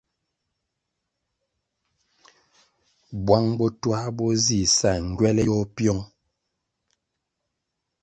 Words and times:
Buang 3.23 3.47
botuah 3.59 4.05
bo 4.17 4.25
zi 4.45 4.59
sa 4.77 4.91
ngywele 5.07 5.41
yôh 5.49 5.65
piong. 5.75 6.01